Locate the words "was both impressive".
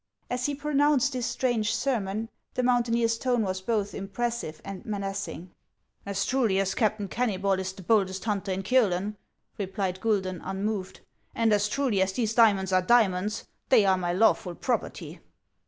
3.43-4.59